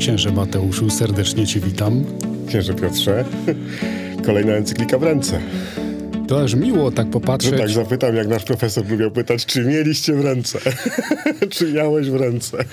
[0.00, 2.04] Księże Mateuszu, serdecznie Cię witam.
[2.48, 3.24] Księże Piotrze,
[4.26, 5.40] kolejna encyklika w ręce.
[6.28, 7.52] To aż miło tak popatrzeć.
[7.52, 10.58] No tak zapytam, jak nasz profesor lubił pytać, czy mieliście w ręce?
[11.54, 12.64] czy miałeś w ręce?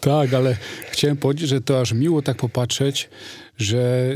[0.00, 0.56] tak, ale
[0.90, 3.08] chciałem powiedzieć, że to aż miło tak popatrzeć,
[3.58, 4.14] że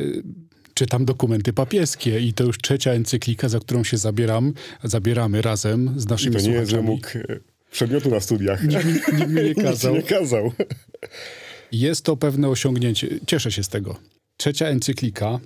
[0.74, 4.52] czytam dokumenty papieskie i to już trzecia encyklika, za którą się zabieram,
[4.84, 7.22] zabieramy razem z naszymi I to nie jest, że mógł e,
[7.70, 8.64] przedmiotu na studiach.
[8.64, 9.94] Nikt, nikt mi nie kazał.
[9.94, 10.52] Nie kazał.
[11.72, 13.08] Jest to pewne osiągnięcie.
[13.26, 13.96] Cieszę się z tego.
[14.36, 15.40] Trzecia encyklika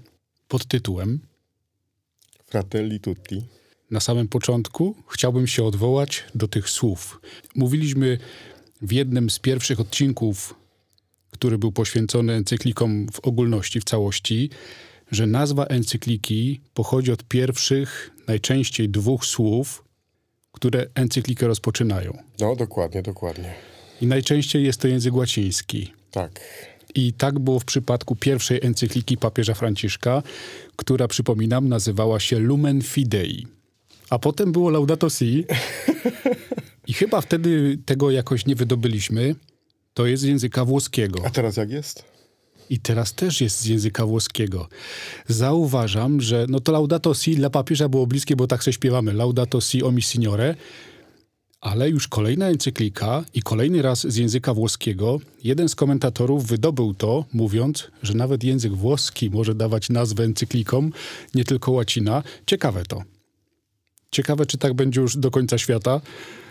[0.48, 1.20] pod tytułem
[2.46, 3.42] Fratelli tutti.
[3.90, 7.20] Na samym początku chciałbym się odwołać do tych słów.
[7.54, 8.18] Mówiliśmy
[8.82, 10.54] w jednym z pierwszych odcinków,
[11.30, 14.50] który był poświęcony encyklikom w ogólności, w całości,
[15.10, 19.84] że nazwa encykliki pochodzi od pierwszych, najczęściej dwóch słów,
[20.52, 22.18] które encyklikę rozpoczynają.
[22.40, 23.54] No, dokładnie, dokładnie.
[24.00, 25.95] I najczęściej jest to język łaciński.
[26.16, 26.40] Tak.
[26.94, 30.22] I tak było w przypadku pierwszej encykliki papieża Franciszka,
[30.76, 33.46] która, przypominam, nazywała się Lumen Fidei.
[34.10, 35.44] A potem było Laudato Si.
[36.86, 39.34] I chyba wtedy tego jakoś nie wydobyliśmy.
[39.94, 41.20] To jest z języka włoskiego.
[41.24, 42.04] A teraz jak jest?
[42.70, 44.68] I teraz też jest z języka włoskiego.
[45.28, 49.12] Zauważam, że no to Laudato Si dla papieża było bliskie, bo tak się śpiewamy.
[49.12, 50.54] Laudato Si o mi signore.
[51.60, 57.24] Ale już kolejna encyklika i kolejny raz z języka włoskiego, jeden z komentatorów wydobył to,
[57.32, 60.92] mówiąc, że nawet język włoski może dawać nazwę encyklikom,
[61.34, 62.22] nie tylko łacina.
[62.46, 63.02] Ciekawe to.
[64.10, 66.00] Ciekawe, czy tak będzie już do końca świata.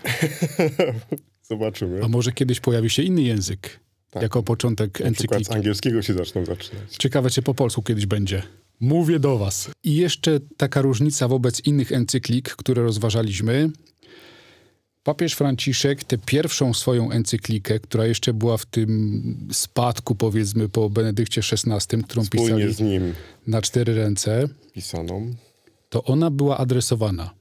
[1.50, 2.04] Zobaczymy.
[2.04, 3.80] A może kiedyś pojawi się inny język,
[4.12, 4.24] tak.
[4.24, 5.46] jako początek Na encykliki.
[5.46, 6.96] z angielskiego się zaczną zaczynać.
[7.00, 8.44] Ciekawe, czy po polsku kiedyś będzie.
[8.80, 9.72] Mówię do was.
[9.84, 13.70] I jeszcze taka różnica wobec innych encyklik, które rozważaliśmy.
[15.06, 21.42] Papież Franciszek tę pierwszą swoją encyklikę, która jeszcze była w tym spadku, powiedzmy, po Benedykcie
[21.52, 23.14] XVI, którą Wspólnie pisali z nim
[23.48, 25.36] na cztery ręce, pisaną.
[25.90, 27.34] to ona była adresowana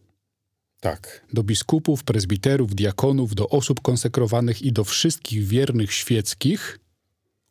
[0.81, 1.27] Tak.
[1.33, 6.79] do biskupów, prezbiterów, diakonów, do osób konsekrowanych i do wszystkich wiernych świeckich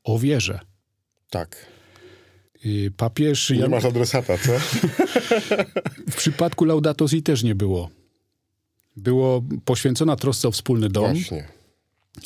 [0.03, 0.59] o wierze.
[1.29, 1.66] Tak.
[2.66, 3.50] Y, Papież...
[3.50, 4.52] Nie Jan- masz adresata, co?
[6.12, 7.90] W przypadku Laudato Si też nie było.
[8.98, 11.48] Było poświęcona trosce o wspólny dom, Właśnie.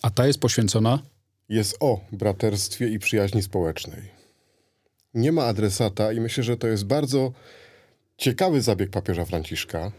[0.01, 0.99] a ta jest poświęcona
[1.49, 4.01] Jest o braterstwie i przyjaźni społecznej.
[5.13, 7.31] Nie ma adresata i myślę, że to jest bardzo
[8.17, 9.91] ciekawy zabieg papieża Franciszka,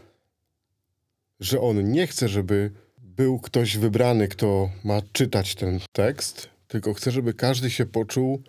[1.39, 7.11] że on nie chce, żeby był ktoś wybrany, kto ma czytać ten tekst, tylko chce,
[7.11, 8.41] żeby każdy się poczuł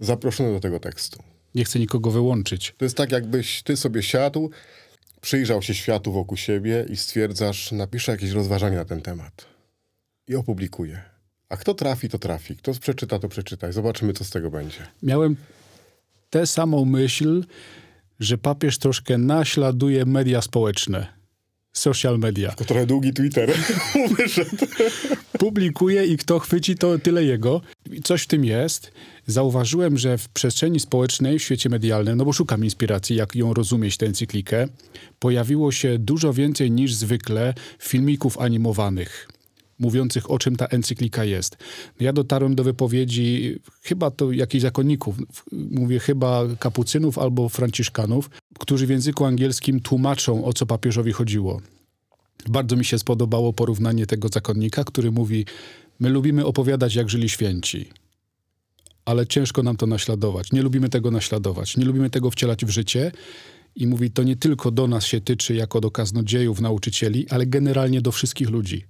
[0.00, 1.22] zaproszony do tego tekstu.
[1.54, 2.74] nie chce nikogo wyłączyć.
[2.78, 4.50] To jest tak, jakbyś ty sobie siadł,
[5.20, 9.46] przyjrzał się światu wokół siebie i stwierdzasz, napiszę jakieś rozważania na ten temat.
[10.28, 11.02] I opublikuję.
[11.48, 12.56] A kto trafi, to trafi.
[12.56, 13.68] Kto przeczyta, to przeczyta.
[13.68, 14.86] I zobaczymy, co z tego będzie.
[15.02, 15.36] Miałem
[16.30, 17.44] tę samą myśl,
[18.20, 21.19] że papież troszkę naśladuje media społeczne.
[21.72, 22.52] Social media.
[22.52, 23.52] To trochę długi Twitter
[24.18, 24.56] wyszedł.
[25.38, 27.60] Publikuje i kto chwyci, to tyle jego.
[28.04, 28.92] Coś w tym jest.
[29.26, 33.96] Zauważyłem, że w przestrzeni społecznej, w świecie medialnym, no bo szukam inspiracji, jak ją rozumieć,
[33.96, 34.68] tę encyklikę,
[35.18, 39.28] pojawiło się dużo więcej niż zwykle filmików animowanych
[39.80, 41.56] mówiących o czym ta encyklika jest.
[42.00, 45.16] Ja dotarłem do wypowiedzi chyba to jakichś zakonników,
[45.52, 51.60] mówię chyba kapucynów albo franciszkanów, którzy w języku angielskim tłumaczą, o co papieżowi chodziło.
[52.48, 55.44] Bardzo mi się spodobało porównanie tego zakonnika, który mówi:
[56.00, 57.88] My lubimy opowiadać, jak żyli święci,
[59.04, 60.52] ale ciężko nam to naśladować.
[60.52, 63.12] Nie lubimy tego naśladować, nie lubimy tego wcielać w życie.
[63.76, 68.00] I mówi: To nie tylko do nas się tyczy, jako do kaznodziejów, nauczycieli, ale generalnie
[68.00, 68.84] do wszystkich ludzi.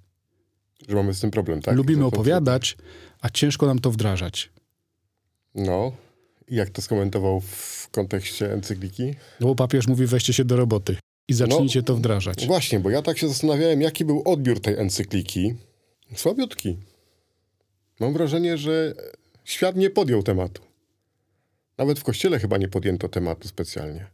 [0.88, 1.76] Że mamy z tym problem, tak?
[1.76, 2.76] Lubimy opowiadać,
[3.20, 4.50] a ciężko nam to wdrażać.
[5.54, 5.92] No.
[6.48, 9.14] Jak to skomentował w kontekście encykliki?
[9.41, 10.96] No papież mówi: Weźcie się do roboty
[11.28, 12.46] i zacznijcie to wdrażać.
[12.46, 15.54] Właśnie, bo ja tak się zastanawiałem, jaki był odbiór tej encykliki.
[16.14, 16.76] Słabiutki.
[18.00, 18.94] Mam wrażenie, że
[19.44, 20.62] świat nie podjął tematu.
[21.78, 24.06] Nawet w kościele chyba nie podjęto tematu specjalnie.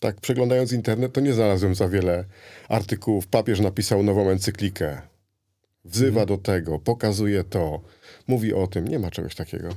[0.00, 2.24] Tak, przeglądając internet, to nie znalazłem za wiele
[2.68, 3.26] artykułów.
[3.26, 5.02] Papież napisał nową encyklikę.
[5.84, 7.80] Wzywa do tego, pokazuje to,
[8.26, 8.88] mówi o tym.
[8.88, 9.76] Nie ma czegoś takiego.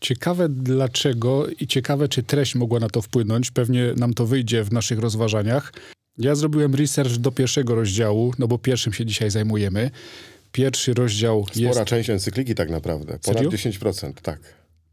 [0.00, 3.50] Ciekawe dlaczego i ciekawe, czy treść mogła na to wpłynąć.
[3.50, 5.72] Pewnie nam to wyjdzie w naszych rozważaniach.
[6.18, 9.90] Ja zrobiłem research do pierwszego rozdziału, no bo pierwszym się dzisiaj zajmujemy.
[10.52, 13.18] Pierwszy rozdział Spora jest część encykliki tak naprawdę.
[13.18, 13.50] Ponad Serio?
[13.50, 14.40] 10%, tak.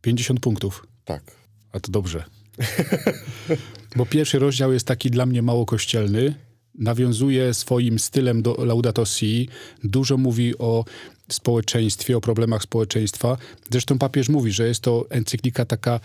[0.01, 0.87] 50 punktów.
[1.05, 1.23] Tak.
[1.71, 2.23] A to dobrze.
[3.95, 6.46] Bo pierwszy rozdział jest taki dla mnie mało kościelny.
[6.77, 9.49] Nawiązuje swoim stylem do Laudato Si,
[9.83, 10.85] dużo mówi o
[11.31, 13.37] społeczeństwie, o problemach społeczeństwa.
[13.71, 15.99] Zresztą papież mówi, że jest to encyklika taka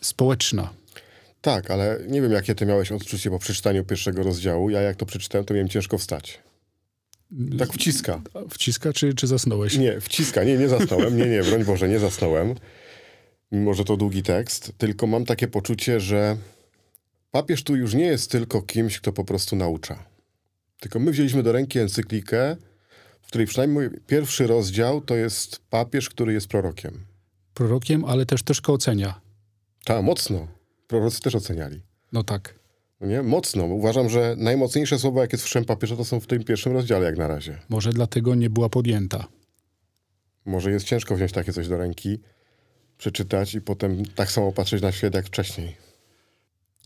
[0.00, 0.70] społeczna.
[1.40, 4.70] Tak, ale nie wiem, jakie ty miałeś odczucie po przeczytaniu pierwszego rozdziału.
[4.70, 6.38] Ja jak to przeczytałem, to miałem ciężko wstać.
[7.58, 8.22] Tak wciska.
[8.50, 9.78] Wciska, czy, czy zasnąłeś?
[9.78, 10.44] Nie, wciska.
[10.44, 11.16] Nie, nie zasnąłem.
[11.16, 12.54] Nie, nie, broń Boże, nie zasnąłem.
[13.52, 14.72] Mimo, że to długi tekst.
[14.78, 16.36] Tylko mam takie poczucie, że
[17.30, 20.04] papież tu już nie jest tylko kimś, kto po prostu naucza.
[20.80, 22.56] Tylko my wzięliśmy do ręki encyklikę,
[23.22, 27.04] w której przynajmniej pierwszy rozdział to jest papież, który jest prorokiem.
[27.54, 29.20] Prorokiem, ale też troszkę ocenia.
[29.84, 30.48] Tak, mocno.
[30.86, 31.82] Prorocy też oceniali.
[32.12, 32.54] No tak.
[33.00, 33.22] No nie?
[33.22, 33.64] Mocno.
[33.64, 37.28] Uważam, że najmocniejsze słowa, jakie słyszałem papieża, to są w tym pierwszym rozdziale, jak na
[37.28, 37.58] razie.
[37.68, 39.28] Może dlatego nie była podjęta.
[40.44, 42.18] Może jest ciężko wziąć takie coś do ręki,
[42.98, 45.87] przeczytać i potem tak samo patrzeć na świat jak wcześniej.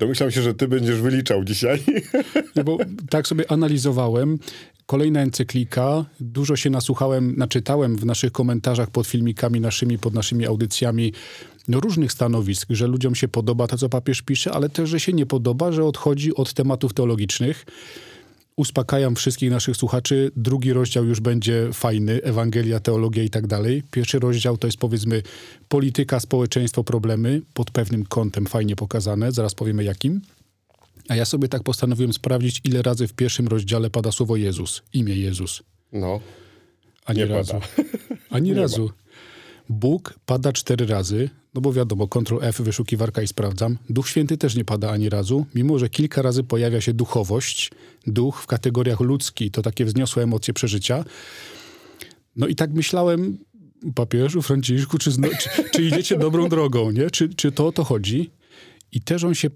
[0.03, 1.83] Domyślam się, że ty będziesz wyliczał dzisiaj.
[2.57, 2.79] No bo
[3.11, 4.39] tak sobie analizowałem.
[4.87, 6.05] Kolejna encyklika.
[6.21, 11.13] Dużo się nasłuchałem, naczytałem w naszych komentarzach pod filmikami naszymi, pod naszymi audycjami
[11.69, 15.13] no, różnych stanowisk, że ludziom się podoba to, co papież pisze, ale też, że się
[15.13, 17.67] nie podoba, że odchodzi od tematów teologicznych.
[18.57, 20.31] Uspokajam wszystkich naszych słuchaczy.
[20.37, 23.83] Drugi rozdział już będzie fajny, Ewangelia, teologia i tak dalej.
[23.91, 25.23] Pierwszy rozdział to jest powiedzmy
[25.69, 30.21] polityka, społeczeństwo, problemy, pod pewnym kątem fajnie pokazane, zaraz powiemy jakim.
[31.09, 35.15] A ja sobie tak postanowiłem sprawdzić, ile razy w pierwszym rozdziale pada słowo Jezus, imię
[35.17, 35.63] Jezus.
[35.93, 36.21] No.
[37.05, 37.53] Ani Nie razu.
[37.53, 37.67] pada.
[38.31, 38.91] Ani Nie razu.
[39.69, 43.79] Bóg pada cztery razy, no bo wiadomo, Ctrl F, wyszukiwarka i sprawdzam.
[43.91, 47.71] Duch Święty też nie pada ani razu, mimo że kilka razy pojawia się duchowość.
[48.07, 51.05] Duch w kategoriach ludzki to takie wzniosłe emocje przeżycia.
[52.37, 53.39] No i tak myślałem,
[53.95, 57.11] papieżu Franciszku, czy, zno, czy, czy idziecie dobrą drogą, nie?
[57.11, 58.31] Czy, czy to o to chodzi?
[58.93, 59.51] I też on się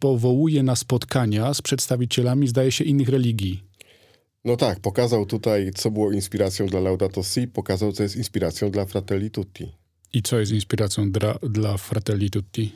[0.00, 3.69] powołuje na spotkania z przedstawicielami, zdaje się, innych religii.
[4.44, 8.84] No tak, pokazał tutaj, co było inspiracją dla Laudato Si, pokazał, co jest inspiracją dla
[8.84, 9.72] Fratelli Tutti.
[10.12, 12.72] I co jest inspiracją dla, dla Fratelli Tutti?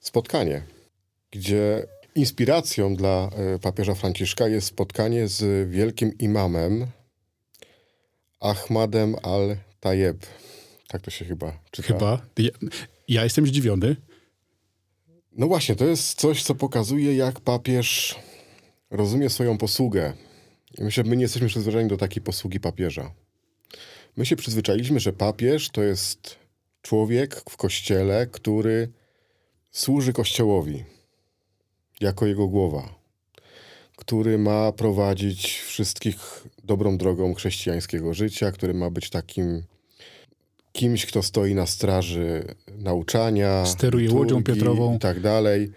[0.00, 0.62] Spotkanie,
[1.30, 6.86] gdzie inspiracją dla e, papieża Franciszka jest spotkanie z wielkim imamem
[8.40, 10.26] Ahmadem al-Tayeb.
[10.88, 11.88] Tak to się chyba czyta.
[11.88, 12.26] Chyba.
[12.38, 12.50] Ja,
[13.08, 13.96] ja jestem zdziwiony.
[15.32, 18.14] No właśnie, to jest coś, co pokazuje, jak papież
[18.90, 20.12] rozumie swoją posługę.
[20.78, 23.14] Myślę, że my nie jesteśmy przyzwyczajeni do takiej posługi papieża.
[24.16, 26.36] My się przyzwyczailiśmy, że papież to jest
[26.82, 28.88] człowiek w kościele, który
[29.70, 30.84] służy kościołowi
[32.00, 32.94] jako jego głowa,
[33.96, 39.62] który ma prowadzić wszystkich dobrą drogą chrześcijańskiego życia, który ma być takim
[40.72, 42.44] kimś, kto stoi na straży
[42.78, 44.96] nauczania, Steruje łodzią Piotrową.
[44.96, 45.72] i tak dalej.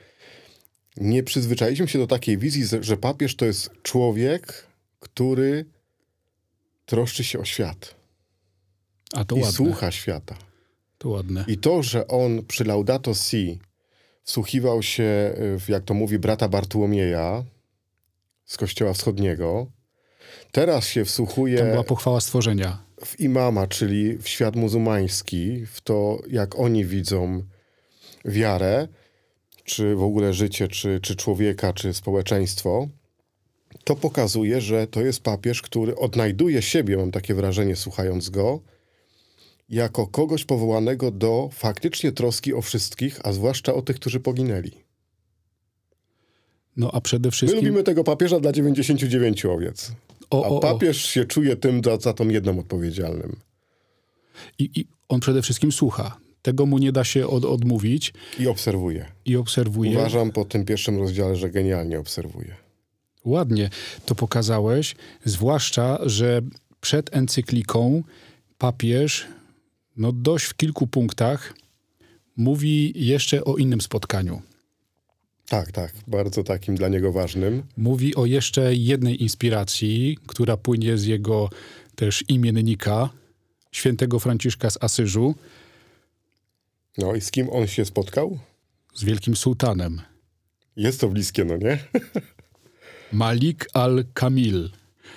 [0.98, 4.67] Nie przyzwyczailiśmy się do takiej wizji, że papież to jest człowiek,
[5.14, 5.66] który
[6.86, 7.96] troszczy się o świat
[9.14, 9.54] A to i ładne.
[9.58, 10.36] słucha świata.
[10.98, 11.46] To ładne.
[11.48, 13.60] I to, że on przy Laudato Si
[14.24, 17.44] wsłuchiwał się w, jak to mówi, brata Bartłomieja
[18.46, 19.68] z Kościoła Wschodniego,
[20.52, 22.84] teraz się wsłuchuje Tam była pochwała stworzenia.
[23.06, 27.44] w imama, czyli w świat muzułmański, w to, jak oni widzą
[28.26, 28.88] wiarę,
[29.64, 32.88] czy w ogóle życie, czy, czy człowieka, czy społeczeństwo,
[33.88, 38.62] to pokazuje, że to jest papież, który odnajduje siebie, mam takie wrażenie, słuchając go,
[39.70, 44.72] jako kogoś powołanego do faktycznie troski o wszystkich, a zwłaszcza o tych, którzy poginęli.
[46.78, 47.60] No a przede My wszystkim...
[47.60, 49.92] lubimy tego papieża dla 99 owiec.
[50.30, 50.60] O, A o, o.
[50.60, 53.36] papież się czuje tym za, za tą jedną odpowiedzialnym.
[54.60, 56.18] I, I on przede wszystkim słucha.
[56.42, 59.06] Tego mu nie da się od, odmówić I obserwuje.
[59.26, 59.92] i obserwuje.
[59.92, 62.67] Uważam po tym pierwszym rozdziale, że genialnie obserwuje.
[63.28, 63.70] Ładnie
[64.06, 66.42] to pokazałeś, zwłaszcza, że
[66.82, 68.04] przed encykliką
[68.58, 69.28] papież
[69.98, 71.54] no dość w kilku punktach
[72.38, 74.42] mówi jeszcze o innym spotkaniu.
[75.50, 77.64] Tak, tak, bardzo takim dla niego ważnym.
[77.78, 81.50] Mówi o jeszcze jednej inspiracji, która płynie z jego
[81.96, 83.10] też imiennika,
[83.72, 85.36] świętego Franciszka z Asyżu,
[86.98, 88.40] No i z kim on się spotkał?
[88.96, 90.02] z wielkim sułtanem.
[90.76, 91.78] Jest to bliskie, no nie?
[93.14, 94.70] Malik al-Kamil,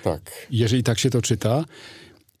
[0.03, 0.47] tak.
[0.51, 1.65] jeżeli tak się to czyta.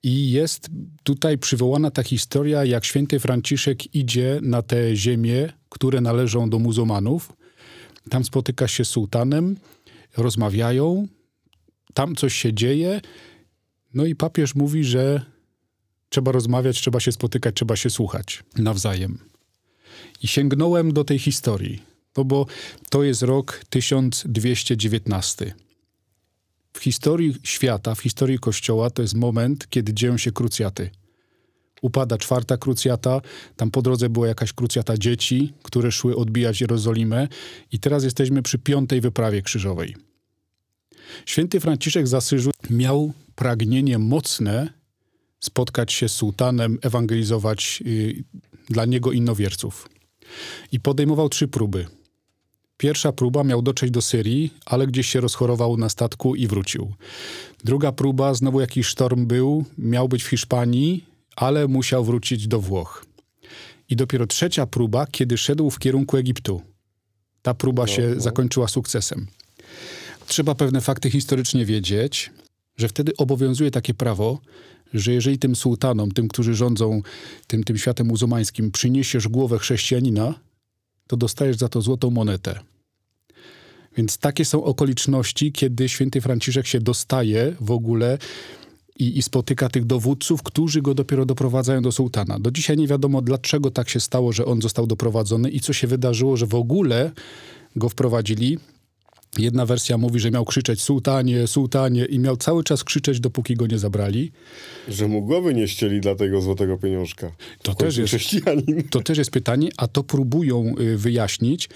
[0.03, 0.69] I jest
[1.03, 7.33] tutaj przywołana ta historia, jak święty Franciszek idzie na te ziemie, które należą do muzułmanów.
[8.09, 9.57] Tam spotyka się z sułtanem,
[10.17, 11.07] rozmawiają,
[11.93, 13.01] tam coś się dzieje.
[13.93, 15.21] No i papież mówi, że
[16.09, 19.17] trzeba rozmawiać, trzeba się spotykać, trzeba się słuchać nawzajem.
[20.23, 21.81] I sięgnąłem do tej historii,
[22.17, 22.45] no bo
[22.89, 25.53] to jest rok 1219.
[26.73, 30.89] w historii świata, w historii Kościoła to jest moment, kiedy dzieją się krucjaty.
[31.81, 33.21] Upada czwarta krucjata,
[33.55, 37.27] tam po drodze była jakaś krucjata dzieci, które szły odbijać Jerozolimę
[37.71, 39.95] i teraz jesteśmy przy piątej wyprawie krzyżowej.
[41.25, 44.73] Święty Franciszek z Asyżu miał pragnienie mocne
[45.39, 48.23] spotkać się z sułtanem, ewangelizować y,
[48.69, 49.89] dla niego innowierców.
[50.71, 51.85] I podejmował trzy próby.
[52.81, 56.93] Pierwsza próba miał dotrzeć do Syrii, ale gdzieś się rozchorował na statku i wrócił.
[57.63, 63.05] Druga próba, znowu jakiś sztorm był, miał być w Hiszpanii, ale musiał wrócić do Włoch.
[63.89, 66.61] I dopiero trzecia próba, kiedy szedł w kierunku Egiptu.
[67.41, 68.21] Ta próba no, się no.
[68.21, 69.27] zakończyła sukcesem.
[70.27, 72.31] Trzeba pewne fakty historycznie wiedzieć,
[72.77, 74.39] że wtedy obowiązuje takie prawo,
[74.93, 77.01] że jeżeli tym sułtanom, tym, którzy rządzą
[77.47, 80.33] tym, tym światem muzułmańskim, przyniesiesz głowę chrześcijanina,
[81.07, 82.70] to dostajesz za to złotą monetę.
[83.97, 88.17] Więc takie są okoliczności, kiedy święty Franciszek się dostaje w ogóle
[88.99, 92.39] i, i, spotyka tych dowódców, którzy go dopiero doprowadzają do sułtana.
[92.39, 95.87] Do dzisiaj nie wiadomo, dlaczego tak się stało, że on został doprowadzony i co się
[95.87, 97.11] wydarzyło, że w ogóle
[97.75, 98.57] go wprowadzili.
[99.37, 103.67] Jedna wersja mówi, że miał krzyczeć sułtanie, sułtanie i miał cały czas krzyczeć, dopóki go
[103.67, 104.31] nie zabrali.
[104.87, 107.31] Że mu głowy nie ścieli dla tego złotego pieniążka.
[107.61, 108.13] To też, jest,
[108.89, 111.69] to też jest pytanie, a to próbują y, wyjaśnić,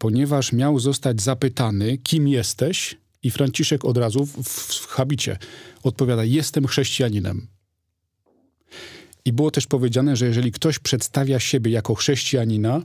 [0.00, 4.32] ponieważ miał zostać zapytany, kim jesteś i Franciszek od razu w,
[4.64, 5.38] w habicie
[5.82, 7.46] odpowiada, jestem chrześcijaninem.
[9.24, 12.82] I było też powiedziane, że jeżeli ktoś przedstawia siebie jako chrześcijanina,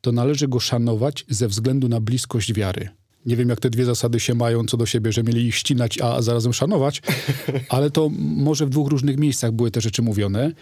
[0.00, 2.88] to należy go szanować ze względu na bliskość wiary.
[3.26, 6.00] Nie wiem, jak te dwie zasady się mają co do siebie, że mieli ich ścinać,
[6.00, 7.02] a zarazem szanować,
[7.68, 10.52] ale to może w dwóch różnych miejscach były te rzeczy mówione.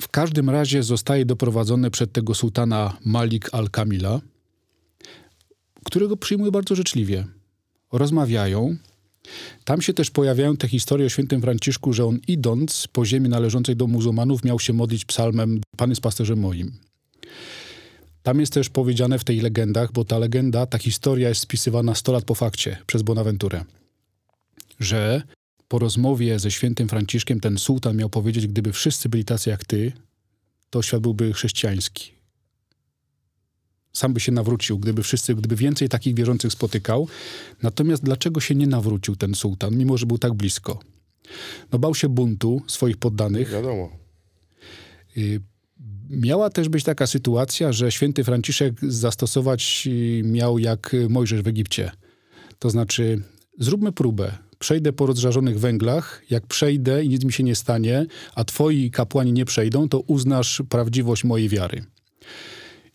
[0.00, 4.20] W każdym razie zostaje doprowadzony przed tego sułtana Malik al-Kamila,
[5.90, 7.26] którego przyjmuje bardzo życzliwie.
[7.92, 8.76] Rozmawiają.
[9.64, 13.76] Tam się też pojawiają te historie o świętym Franciszku, że on idąc po ziemi należącej
[13.76, 16.72] do muzułmanów miał się modlić psalmem Pan jest pasterzem moim.
[18.22, 22.12] Tam jest też powiedziane w tych legendach, bo ta legenda, ta historia jest spisywana 100
[22.12, 23.64] lat po fakcie przez Bonaventurę,
[24.80, 25.22] że
[25.68, 29.92] po rozmowie ze świętym Franciszkiem ten sułtan miał powiedzieć, gdyby wszyscy byli tacy jak ty,
[30.70, 32.19] to świat byłby chrześcijański.
[33.92, 37.08] Sam by się nawrócił, gdyby wszyscy, gdyby więcej takich wierzących spotykał.
[37.62, 40.80] Natomiast dlaczego się nie nawrócił ten sułtan, mimo że był tak blisko?
[41.72, 43.50] No bał się buntu swoich poddanych.
[43.50, 43.90] Wiadomo.
[45.16, 45.40] Y,
[46.10, 51.90] Miała też być taka sytuacja, że święty Franciszek zastosować y, miał jak Mojżesz w Egipcie.
[52.58, 53.22] To znaczy,
[53.58, 54.38] zróbmy próbę.
[54.58, 56.22] Przejdę po rozżarzonych węglach.
[56.30, 60.62] Jak przejdę i nic mi się nie stanie, a twoi kapłani nie przejdą, to uznasz
[60.68, 61.84] prawdziwość mojej wiary.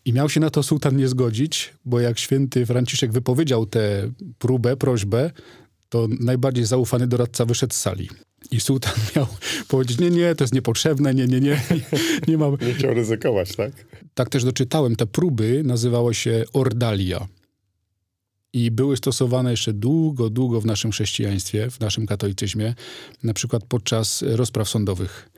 [0.06, 4.76] I miał się na to sułtan nie zgodzić, bo jak święty Franciszek wypowiedział tę próbę,
[4.76, 5.30] prośbę,
[5.88, 8.08] to najbardziej zaufany doradca wyszedł z sali.
[8.50, 9.26] I sułtan miał
[9.68, 11.60] powiedzieć, nie, nie, to jest niepotrzebne, nie, nie, nie,
[12.28, 12.56] nie mam...
[12.66, 13.72] Nie chciał ryzykować, tak?
[14.14, 14.96] Tak też doczytałem.
[14.96, 17.28] Te próby nazywały się ordalia.
[18.52, 22.74] I były stosowane jeszcze długo, długo w naszym chrześcijaństwie, w naszym katolicyzmie,
[23.22, 25.30] na przykład podczas rozpraw sądowych.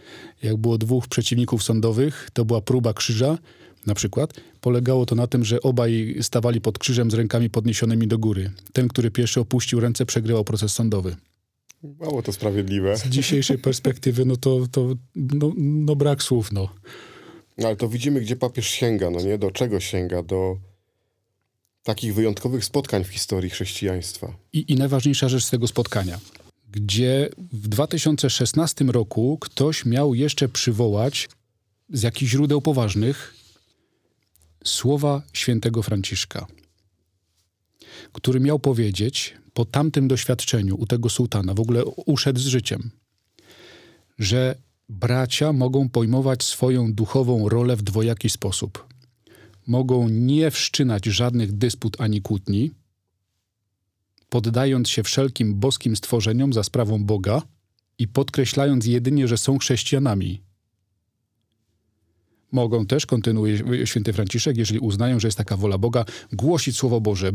[0.43, 3.39] Jak było dwóch przeciwników sądowych, to była próba krzyża,
[3.89, 4.35] na przykład.
[4.61, 8.51] Polegało to na tym, że obaj stawali pod krzyżem z rękami podniesionymi do góry.
[8.73, 11.17] Ten, który pierwszy opuścił ręce, przegrywał proces sądowy.
[12.01, 12.97] Mało to sprawiedliwe.
[12.97, 16.69] Z dzisiejszej perspektywy, no to, to no, no brak słów, no.
[17.59, 17.67] no.
[17.67, 19.39] Ale to widzimy, gdzie papież sięga, no nie?
[19.39, 20.23] Do czego sięga?
[20.23, 20.57] Do
[21.83, 24.37] takich wyjątkowych spotkań w historii chrześcijaństwa.
[24.53, 26.19] I, I najważniejsza rzecz z tego spotkania,
[26.73, 31.29] gdzie w 2016 roku ktoś miał jeszcze przywołać
[31.93, 33.35] z jakichś źródeł poważnych
[34.65, 36.47] słowa świętego Franciszka,
[38.13, 42.91] który miał powiedzieć, po tamtym doświadczeniu u tego sułtana w ogóle uszedł z życiem,
[44.19, 44.55] że
[44.89, 48.87] bracia mogą pojmować swoją duchową rolę w dwojaki sposób.
[49.67, 52.71] Mogą nie wszczynać żadnych dysput ani kłótni,
[54.29, 57.43] poddając się wszelkim boskim stworzeniom za sprawą Boga
[57.99, 60.43] i podkreślając jedynie, że są chrześcijanami.
[62.53, 67.33] Mogą też, kontynuuje święty Franciszek, jeżeli uznają, że jest taka wola Boga, głosić Słowo Boże,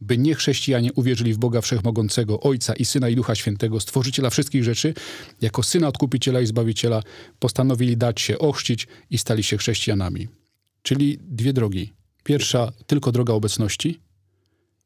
[0.00, 4.64] by nie chrześcijanie uwierzyli w Boga Wszechmogącego, Ojca i Syna i Ducha Świętego, Stworzyciela wszystkich
[4.64, 4.94] rzeczy,
[5.40, 7.02] jako Syna Odkupiciela i Zbawiciela,
[7.38, 10.28] postanowili dać się ochrzcić i stali się chrześcijanami.
[10.82, 11.92] Czyli dwie drogi.
[12.24, 14.00] Pierwsza tylko droga obecności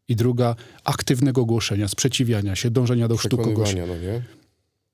[0.09, 3.75] i druga aktywnego głoszenia, sprzeciwiania się, dążenia do chrztu kogoś.
[3.75, 3.87] No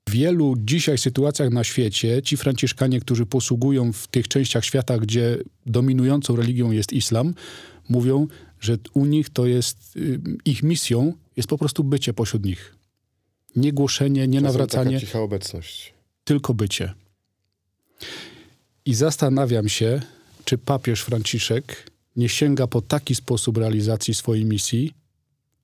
[0.09, 6.35] wielu dzisiaj sytuacjach na świecie ci franciszkanie, którzy posługują w tych częściach świata, gdzie dominującą
[6.35, 7.33] religią jest islam,
[7.89, 8.27] mówią,
[8.59, 12.75] że u nich to jest, y, ich misją jest po prostu bycie pośród nich.
[13.55, 15.93] Nie głoszenie, nie Czasem nawracanie, Taka cicha obecność.
[16.23, 16.93] tylko bycie.
[18.85, 20.01] I zastanawiam się,
[20.45, 24.93] czy papież Franciszek nie sięga po taki sposób realizacji swojej misji,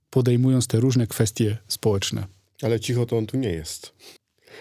[0.10, 2.28] podejmując te różne kwestie społeczne.
[2.62, 3.94] Ale cicho to on tu nie jest.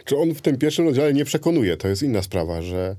[0.05, 1.77] Czy on w tym pierwszym rozdziale nie przekonuje?
[1.77, 2.97] To jest inna sprawa, że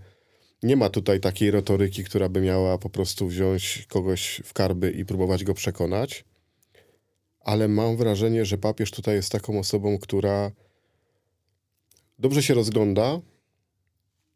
[0.63, 5.05] nie ma tutaj takiej retoryki, która by miała po prostu wziąć kogoś w karby i
[5.05, 6.25] próbować go przekonać.
[7.39, 10.51] Ale mam wrażenie, że papież tutaj jest taką osobą, która
[12.19, 13.21] dobrze się rozgląda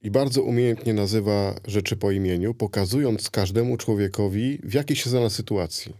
[0.01, 5.94] i bardzo umiejętnie nazywa rzeczy po imieniu, pokazując każdemu człowiekowi, w jakiej się znalazł sytuacji.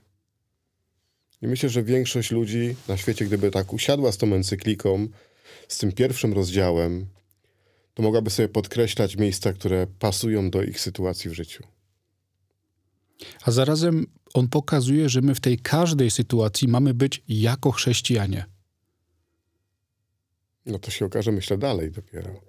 [1.42, 5.08] I myślę, że większość ludzi na świecie, gdyby tak usiadła z tą encykliką,
[5.68, 7.06] z tym pierwszym rozdziałem,
[7.94, 11.64] to mogłaby sobie podkreślać miejsca, które pasują do ich sytuacji w życiu.
[13.42, 18.46] A zarazem on pokazuje, że my w tej każdej sytuacji mamy być jako chrześcijanie.
[20.66, 22.42] No to się okaże, myślę, dalej dopiero.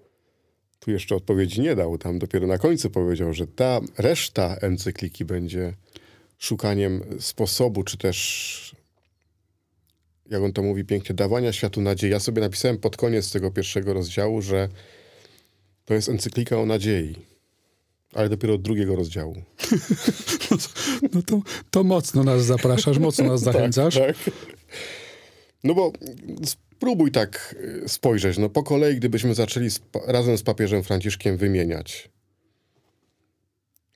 [0.80, 1.98] Tu jeszcze odpowiedzi nie dał.
[1.98, 5.74] Tam dopiero na końcu powiedział, że ta reszta encykliki będzie
[6.38, 8.76] szukaniem sposobu, czy też,
[10.30, 12.10] jak on to mówi pięknie, dawania światu nadziei.
[12.10, 14.68] Ja sobie napisałem pod koniec tego pierwszego rozdziału, że
[15.84, 17.16] to jest encyklika o nadziei,
[18.14, 19.34] ale dopiero od drugiego rozdziału.
[21.14, 23.94] No to, to mocno nas zapraszasz, mocno nas zachęcasz.
[23.94, 24.34] Tak, tak.
[25.64, 25.92] No bo
[26.44, 28.38] spróbuj tak y, spojrzeć.
[28.38, 32.10] No po kolei, gdybyśmy zaczęli z, razem z papieżem Franciszkiem wymieniać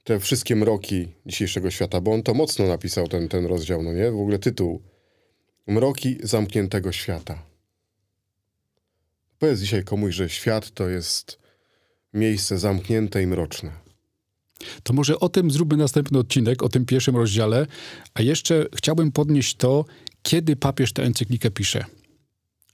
[0.04, 4.10] te wszystkie mroki dzisiejszego świata, bo on to mocno napisał, ten, ten rozdział, no nie?
[4.10, 4.82] W ogóle tytuł.
[5.66, 7.42] Mroki zamkniętego świata.
[9.38, 11.38] Powiedz dzisiaj komuś, że świat to jest
[12.12, 13.72] miejsce zamknięte i mroczne.
[14.82, 17.66] To może o tym zróbmy następny odcinek, o tym pierwszym rozdziale.
[18.14, 19.84] A jeszcze chciałbym podnieść to,
[20.22, 21.84] kiedy papież tę encyklikę pisze.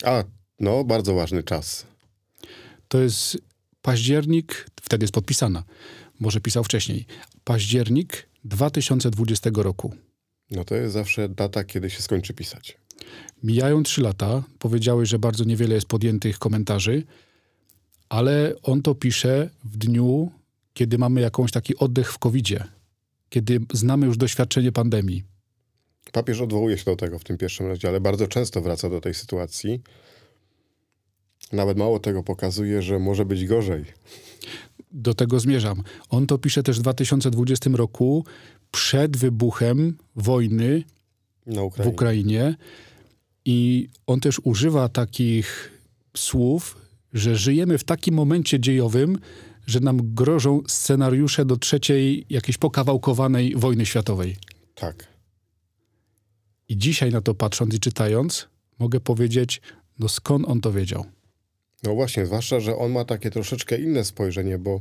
[0.04, 0.24] A,
[0.60, 1.86] no, bardzo ważny czas.
[2.88, 3.38] To jest
[3.82, 5.64] październik, wtedy jest podpisana.
[6.20, 7.06] Może pisał wcześniej.
[7.44, 9.94] Październik 2020 roku.
[10.50, 12.79] No to jest zawsze data, kiedy się skończy pisać.
[13.42, 14.42] Mijają trzy lata.
[14.58, 17.02] Powiedziałeś, że bardzo niewiele jest podjętych komentarzy,
[18.08, 20.30] ale on to pisze w dniu,
[20.74, 22.64] kiedy mamy jakąś taki oddech w COVID-zie,
[23.28, 25.24] kiedy znamy już doświadczenie pandemii.
[26.12, 28.00] Papież odwołuje się do tego w tym pierwszym rozdziale.
[28.00, 29.82] Bardzo często wraca do tej sytuacji.
[31.52, 33.84] Nawet mało tego pokazuje, że może być gorzej.
[34.92, 35.82] Do tego zmierzam.
[36.08, 38.24] On to pisze też w 2020 roku,
[38.70, 40.84] przed wybuchem wojny
[41.46, 42.56] Na w Ukrainie.
[43.44, 45.70] I on też używa takich
[46.16, 46.76] słów,
[47.12, 49.18] że żyjemy w takim momencie dziejowym,
[49.66, 54.36] że nam grożą scenariusze do trzeciej, jakiejś pokawałkowanej wojny światowej.
[54.74, 55.08] Tak.
[56.68, 58.48] I dzisiaj na to patrząc i czytając,
[58.78, 59.60] mogę powiedzieć,
[59.98, 61.04] no skąd on to wiedział?
[61.82, 64.80] No właśnie, zwłaszcza, że on ma takie troszeczkę inne spojrzenie, bo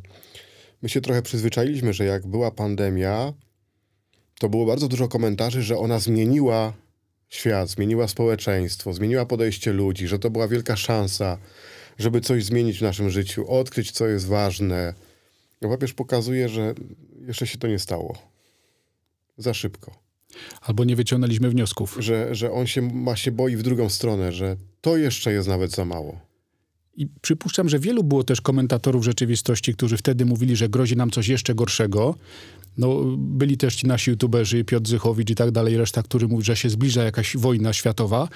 [0.81, 3.33] my się trochę przyzwyczailiśmy, że jak była pandemia,
[4.39, 6.73] to było bardzo dużo komentarzy, że ona zmieniła
[7.29, 11.37] świat, zmieniła społeczeństwo, zmieniła podejście ludzi, że to była wielka szansa,
[11.97, 14.93] żeby coś zmienić w naszym życiu, odkryć, co jest ważne.
[15.61, 16.73] Papież pokazuje, że
[17.27, 18.17] jeszcze się to nie stało.
[19.37, 19.99] Za szybko.
[20.61, 21.97] Albo nie wyciągnęliśmy wniosków.
[21.99, 25.71] Że, że on się, ma się boi w drugą stronę, że to jeszcze jest nawet
[25.71, 26.19] za mało.
[26.95, 31.27] I przypuszczam, że wielu było też komentatorów rzeczywistości, którzy wtedy mówili, że grozi nam coś
[31.27, 32.15] jeszcze gorszego.
[32.79, 36.55] No, byli też ci nasi youtuberzy, Piotr Zychowicz i tak dalej, reszta, którzy mówi, że
[36.55, 38.27] się zbliża jakaś wojna światowa.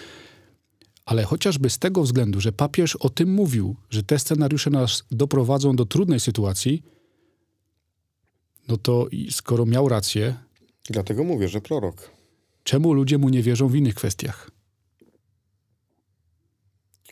[1.06, 5.76] Ale chociażby z tego względu, że papież o tym mówił, że te scenariusze nas doprowadzą
[5.76, 6.84] do trudnej sytuacji,
[8.68, 10.36] no to i skoro miał rację,
[10.90, 12.12] Dlatego mówię, że prorok.
[12.64, 14.52] czemu ludzie mu nie wierzą w innych kwestiach?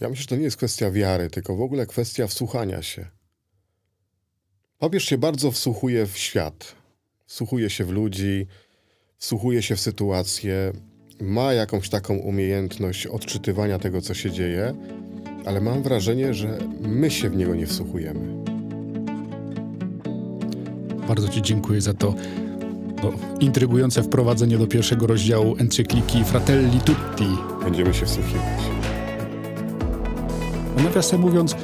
[0.01, 3.07] Ja myślę, że to nie jest kwestia wiary, tylko w ogóle kwestia wsłuchania się.
[4.79, 6.80] Papież się bardzo wsłuchuje w świat,
[7.31, 8.47] wsłuchuje się w ludzi,
[9.17, 10.73] wsłuchuje się w sytuacje,
[11.19, 14.73] ma jakąś taką umiejętność odczytywania tego, co się dzieje,
[15.45, 18.43] ale mam wrażenie, że my się w niego nie wsłuchujemy.
[21.07, 22.15] Bardzo Ci dziękuję za to
[23.03, 27.27] no, intrygujące wprowadzenie do pierwszego rozdziału encykliki Fratelli Tutti.
[27.63, 28.61] Będziemy się wsłuchiwać.
[30.77, 31.55] A nawiasem mówiąc,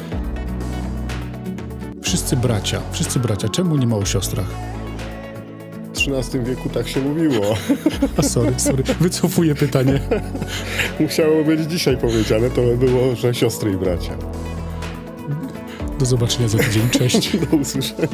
[2.02, 4.77] wszyscy bracia, wszyscy bracia, czemu nie ma o siostrach?
[6.08, 7.56] W XIII wieku tak się mówiło.
[8.18, 10.00] A sorry, sorry, wycofuję pytanie.
[11.00, 14.18] Musiało być dzisiaj powiedziane, to było, że siostry i bracia.
[16.00, 17.38] Do zobaczenia za tydzień, cześć.
[17.52, 18.08] Do usłyszenia.